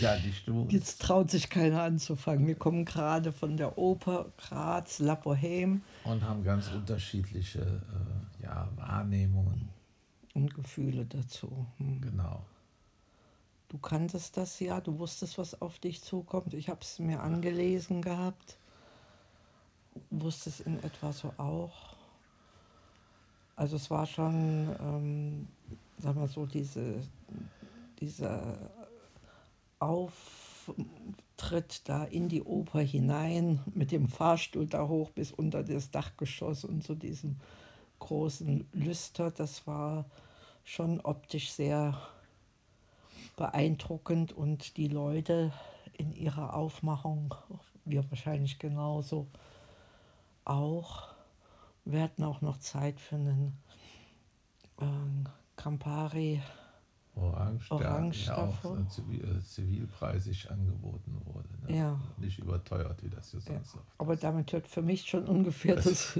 [0.00, 0.68] Ja, die Stimmung.
[0.70, 2.46] Jetzt traut sich keiner anzufangen.
[2.46, 5.80] Wir kommen gerade von der Oper Graz, La Bohème.
[6.04, 9.68] Und haben ganz unterschiedliche äh, ja, Wahrnehmungen.
[10.34, 11.66] Und Gefühle dazu.
[11.78, 12.00] Hm.
[12.00, 12.44] Genau.
[13.68, 16.52] Du kanntest das ja, du wusstest, was auf dich zukommt.
[16.52, 18.58] Ich habe es mir angelesen gehabt.
[20.10, 21.96] Wusstest in etwa so auch.
[23.56, 25.48] Also es war schon, ähm,
[25.98, 27.00] sag mal so, diese,
[28.00, 28.58] dieser
[29.82, 36.64] Auftritt da in die Oper hinein, mit dem Fahrstuhl da hoch bis unter das Dachgeschoss
[36.64, 37.36] und zu diesem
[37.98, 40.04] großen Lüster, das war
[40.64, 42.00] schon optisch sehr
[43.36, 45.52] beeindruckend und die Leute
[45.92, 47.34] in ihrer Aufmachung,
[47.84, 49.26] wir wahrscheinlich genauso
[50.44, 51.08] auch.
[51.84, 53.58] Wir hatten auch noch Zeit für einen
[54.80, 54.84] äh,
[55.56, 56.40] Campari
[57.14, 61.48] Orange, Orange der ja auch zivil, äh, zivilpreisig angeboten wurde.
[61.66, 61.76] Ne?
[61.76, 62.00] Ja.
[62.16, 63.80] Nicht überteuert, wie das hier sonst ja.
[63.98, 66.18] Aber damit hört für mich schon ungefähr das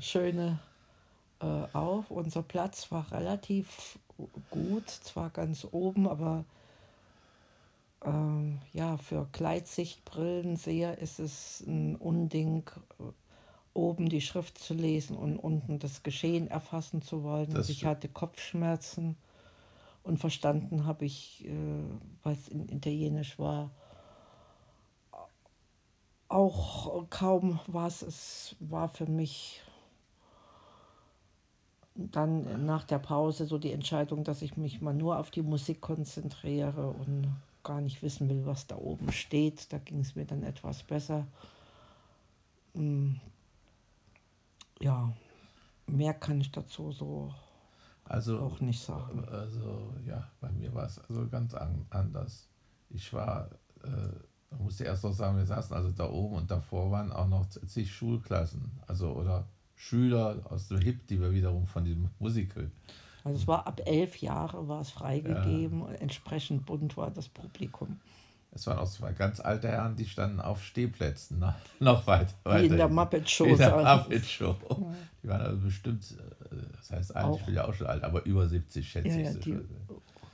[0.00, 0.58] Schöne
[1.40, 2.10] äh, auf.
[2.10, 3.98] Unser Platz war relativ
[4.50, 6.44] gut, zwar ganz oben, aber
[8.04, 13.04] ähm, ja, für Gleitsichtbrillenseher ist es ein Unding, äh,
[13.72, 17.54] oben die Schrift zu lesen und unten das Geschehen erfassen zu wollen.
[17.54, 19.16] Das ich hatte Kopfschmerzen
[20.08, 21.84] und verstanden habe ich, äh,
[22.22, 23.70] was in Italienisch war,
[26.28, 28.02] auch kaum was.
[28.02, 29.62] Es war für mich
[31.94, 35.80] dann nach der Pause so die Entscheidung, dass ich mich mal nur auf die Musik
[35.80, 37.28] konzentriere und
[37.62, 39.72] gar nicht wissen will, was da oben steht.
[39.72, 41.26] Da ging es mir dann etwas besser.
[42.74, 43.20] Hm.
[44.80, 45.12] Ja,
[45.86, 47.34] mehr kann ich dazu so
[48.08, 49.24] also, auch nicht sagen.
[49.30, 52.48] Also ja, bei mir war es also ganz an, anders.
[52.90, 53.50] Ich war,
[53.84, 57.46] äh, musste erst noch sagen, wir saßen also da oben und davor waren auch noch
[57.48, 62.70] zig Schulklassen, also oder Schüler aus dem HIP, die wir wiederum von diesem Musical.
[63.24, 65.92] Also es war ab elf Jahre war es freigegeben, ja.
[66.00, 68.00] entsprechend bunt war das Publikum.
[68.50, 72.62] Es waren auch zwei ganz alte Herren, die standen auf Stehplätzen, noch, noch weit, weiter.
[72.62, 73.44] Wie in der Muppet Show.
[73.44, 74.56] In der Muppet Show.
[74.68, 74.76] Ja.
[75.22, 76.16] Die waren also bestimmt,
[76.50, 79.30] äh, das heißt alt, ich bin ja auch schon alt, aber über 70 schätze ja,
[79.30, 79.34] ich.
[79.34, 79.58] Ja, die,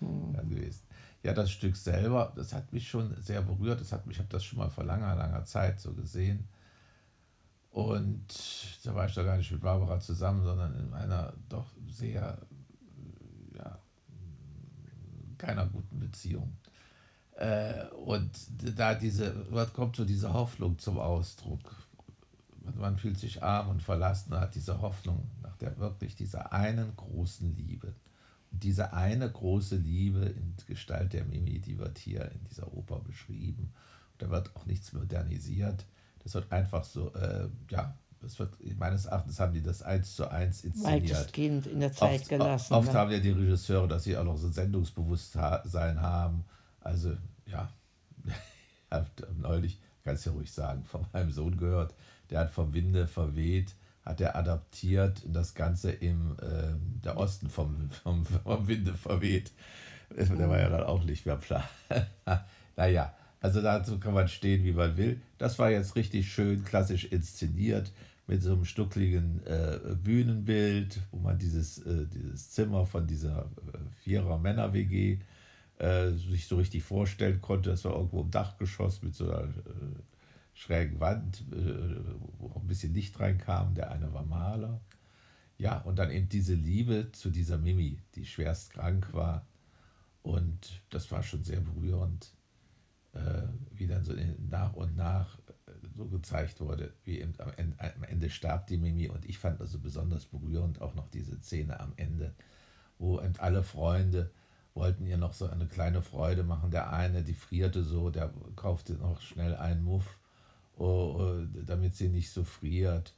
[0.00, 0.48] hm.
[0.48, 0.82] gewesen.
[1.22, 3.80] Ja, das Stück selber, das hat mich schon sehr berührt.
[3.80, 6.46] Das hat mich, ich habe das schon mal vor langer, langer Zeit so gesehen.
[7.70, 8.26] Und
[8.84, 12.38] da war ich doch gar nicht mit Barbara zusammen, sondern in einer doch sehr,
[13.54, 13.78] ja,
[15.36, 16.56] keiner guten Beziehung.
[17.36, 18.30] Äh, und
[18.76, 21.76] da diese, dort kommt so diese Hoffnung zum Ausdruck.
[22.76, 27.56] Man fühlt sich arm und verlassen, hat diese Hoffnung nach der wirklich dieser einen großen
[27.56, 27.94] Liebe.
[28.50, 33.00] Und diese eine große Liebe in Gestalt der Mimi, die wird hier in dieser Oper
[33.00, 33.72] beschrieben.
[34.12, 35.86] Und da wird auch nichts modernisiert
[36.26, 40.28] das wird einfach so, äh, ja, das wird, meines Erachtens haben die das eins zu
[40.28, 41.10] eins inszeniert.
[41.10, 42.74] Weitestgehend in der Zeit oft, gelassen.
[42.74, 42.98] Oft ne?
[42.98, 46.44] haben ja die Regisseure, dass sie auch noch so Sendungsbewusstsein haben.
[46.86, 47.16] Also,
[47.46, 47.68] ja,
[48.24, 48.32] ich
[48.90, 51.94] habe neulich, kannst ja ruhig sagen, von meinem Sohn gehört,
[52.30, 53.74] der hat vom Winde verweht,
[54.04, 56.74] hat er adaptiert das Ganze im äh,
[57.04, 59.50] der Osten vom, vom, vom Winde verweht.
[60.16, 61.68] Der war ja dann auch nicht mehr klar.
[62.76, 65.20] naja, also dazu kann man stehen, wie man will.
[65.38, 67.90] Das war jetzt richtig schön klassisch inszeniert
[68.28, 73.50] mit so einem stuckligen äh, Bühnenbild, wo man dieses, äh, dieses Zimmer von dieser
[74.04, 75.18] Vierer-Männer-WG äh,
[76.12, 77.70] sich so richtig vorstellen konnte.
[77.70, 80.02] Das war irgendwo im Dachgeschoss mit so einer äh,
[80.54, 82.00] schrägen Wand, äh,
[82.38, 83.74] wo auch ein bisschen Licht reinkam.
[83.74, 84.80] Der eine war Maler.
[85.58, 89.46] Ja, und dann eben diese Liebe zu dieser Mimi, die schwerst krank war.
[90.22, 92.36] Und das war schon sehr berührend
[93.16, 93.42] äh,
[93.72, 94.12] wie dann so
[94.50, 98.76] nach und nach äh, so gezeigt wurde, wie eben am Ende, am Ende starb die
[98.76, 102.34] Mimi und ich fand also besonders berührend auch noch diese Szene am Ende,
[102.98, 104.30] wo eben alle Freunde
[104.76, 106.70] wollten ihr noch so eine kleine Freude machen.
[106.70, 110.18] Der eine, die frierte so, der kaufte noch schnell einen Muff,
[110.76, 113.14] oh, oh, damit sie nicht so friert.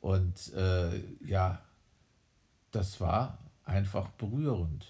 [0.00, 1.62] Und äh, ja,
[2.70, 4.86] das war einfach berührend,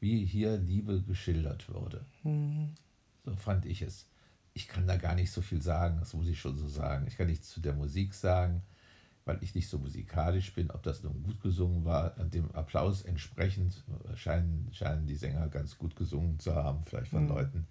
[0.00, 2.04] wie hier Liebe geschildert wurde.
[2.24, 2.74] Mhm.
[3.24, 4.08] So fand ich es.
[4.54, 7.06] Ich kann da gar nicht so viel sagen, das muss ich schon so sagen.
[7.06, 8.62] Ich kann nichts zu der Musik sagen,
[9.24, 10.70] weil ich nicht so musikalisch bin.
[10.70, 13.84] Ob das nun gut gesungen war, an dem Applaus entsprechend
[14.16, 17.28] scheinen, scheinen die Sänger ganz gut gesungen zu haben, vielleicht von mhm.
[17.28, 17.66] Leuten,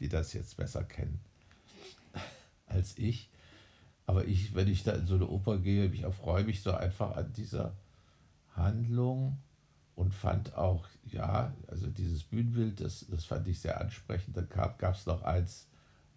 [0.00, 1.20] die das jetzt besser kennen
[2.66, 3.30] als ich.
[4.06, 7.16] Aber ich, wenn ich da in so eine Oper gehe, ich erfreue mich so einfach
[7.16, 7.76] an dieser
[8.54, 9.38] Handlung
[9.94, 14.36] und fand auch, ja, also dieses Bühnenbild, das, das fand ich sehr ansprechend.
[14.36, 15.68] Dann gab es noch eins,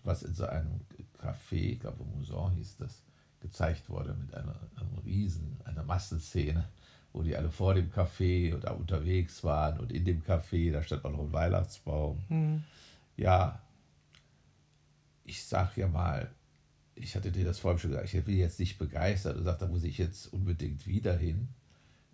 [0.03, 0.81] was in so einem
[1.19, 3.03] Café, ich glaube Muson hieß das,
[3.41, 6.69] gezeigt wurde mit einer, einem Riesen, einer Massenszene,
[7.13, 11.03] wo die alle vor dem Café oder unterwegs waren und in dem Café, da stand
[11.03, 12.21] auch noch ein Weihnachtsbaum.
[12.29, 12.63] Mhm.
[13.17, 13.61] Ja,
[15.25, 16.31] ich sag ja mal,
[16.95, 19.71] ich hatte dir das vorhin schon gesagt, ich bin jetzt nicht begeistert und sagte, da
[19.71, 21.49] muss ich jetzt unbedingt wieder hin.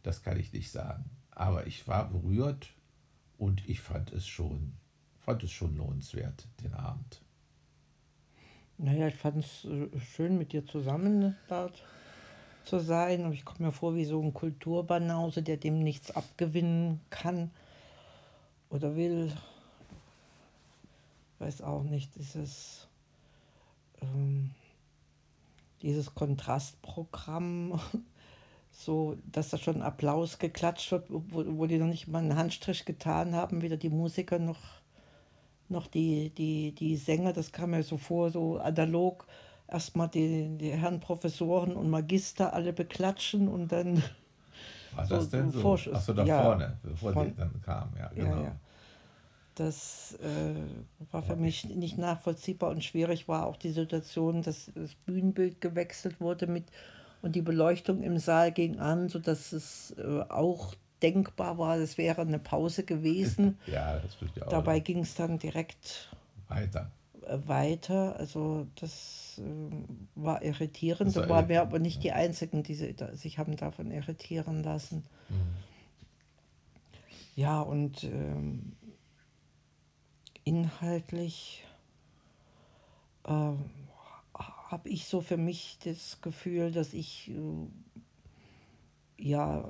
[0.03, 1.09] Das kann ich nicht sagen.
[1.31, 2.69] Aber ich war berührt
[3.37, 4.73] und ich fand es schon,
[5.19, 7.21] fand es schon lohnenswert, den Abend.
[8.79, 11.83] Naja, ich fand es äh, schön, mit dir zusammen dort
[12.63, 13.25] zu sein.
[13.25, 17.49] Und ich komme mir vor wie so ein Kulturbanause, der dem nichts abgewinnen kann
[18.69, 19.31] oder will.
[21.39, 22.87] Weiß auch nicht, dieses,
[24.01, 24.51] ähm,
[25.81, 27.79] dieses Kontrastprogramm
[28.71, 31.23] so, dass da schon Applaus geklatscht wird, wo,
[31.57, 34.59] wo die noch nicht mal einen Handstrich getan haben, weder die Musiker noch,
[35.69, 37.33] noch die, die, die Sänger.
[37.33, 39.25] Das kam mir so vor, so analog.
[39.67, 44.01] Erstmal die, die Herren Professoren und Magister alle beklatschen und dann.
[44.95, 45.59] War so, das denn so?
[45.59, 45.95] Vorschuss.
[45.95, 48.35] Achso, da ja, vorne, bevor von, die dann kam, ja, genau.
[48.37, 48.55] Ja, ja.
[49.55, 54.93] Das äh, war für mich nicht nachvollziehbar und schwierig war auch die Situation, dass das
[54.93, 56.65] Bühnenbild gewechselt wurde mit
[57.21, 62.21] und die Beleuchtung im Saal ging an, sodass es äh, auch denkbar war, es wäre
[62.21, 63.57] eine Pause gewesen.
[63.67, 64.49] ja, das tut ja auch.
[64.49, 66.09] Dabei ging es dann direkt
[66.47, 66.91] weiter.
[67.45, 68.15] Weiter.
[68.17, 69.71] Also das äh,
[70.15, 71.15] war irritierend.
[71.15, 75.03] Das war, waren wir aber nicht die Einzigen, die sich haben davon irritieren lassen.
[75.29, 75.67] Mhm.
[77.35, 78.73] Ja, und ähm,
[80.43, 81.63] inhaltlich
[83.25, 83.51] äh,
[84.69, 87.33] habe ich so für mich das Gefühl, dass ich äh,
[89.19, 89.67] ja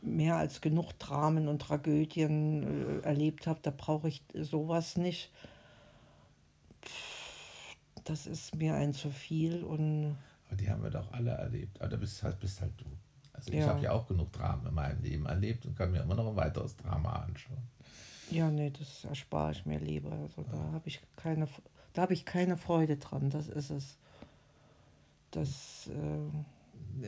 [0.00, 3.60] mehr als genug Dramen und Tragödien äh, erlebt habe.
[3.62, 5.30] Da brauche ich sowas nicht.
[8.04, 10.16] Das ist mir ein zu viel und.
[10.46, 11.80] Aber die haben wir doch alle erlebt.
[11.80, 12.86] Aber da bist halt, bist halt du.
[13.32, 13.68] Also ich ja.
[13.68, 16.36] habe ja auch genug Dramen in meinem Leben erlebt und kann mir immer noch ein
[16.36, 17.62] weiteres Drama anschauen.
[18.30, 20.12] Ja, nee, das erspare ich mir lieber.
[20.12, 21.48] Also da habe ich keine,
[21.92, 23.30] da habe ich keine Freude dran.
[23.30, 23.96] Das ist es.
[25.30, 26.59] Das, äh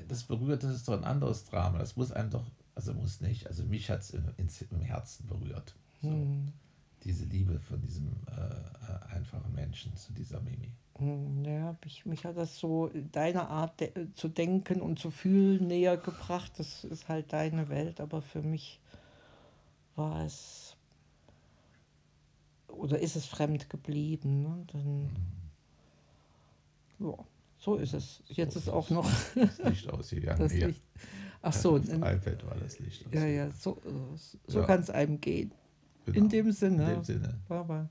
[0.08, 1.78] das berührt, das ist doch ein anderes Drama.
[1.78, 2.44] Das muss einen doch,
[2.74, 5.74] also muss nicht, also mich hat es im, im, Herzen berührt.
[6.02, 6.10] So.
[6.10, 6.52] Hm.
[7.04, 10.70] Diese Liebe von diesem äh, einfachen Menschen zu dieser Mimi.
[10.98, 15.66] Hm, ja, mich, mich hat das so deine Art de zu denken und zu fühlen
[15.66, 16.52] näher gebracht.
[16.58, 18.80] Das ist halt deine Welt, aber für mich
[19.96, 20.76] war es
[22.68, 24.42] oder ist es fremd geblieben.
[24.42, 24.64] Ne?
[24.72, 25.02] Dann,
[26.98, 27.08] mhm.
[27.08, 27.14] ja.
[27.62, 28.24] So ist es.
[28.26, 30.38] Jetzt so ist auch noch das Licht ausgegangen.
[30.42, 30.82] Das Licht.
[31.42, 31.78] Ach so.
[31.78, 33.06] Ja, iPad war das Licht.
[33.14, 33.80] Ja, ja, so,
[34.48, 34.66] so ja.
[34.66, 35.52] kann es einem gehen.
[36.06, 36.18] Genau.
[36.18, 36.82] In dem Sinne.
[36.82, 37.38] In dem Sinne.
[37.48, 37.88] Bye, bye.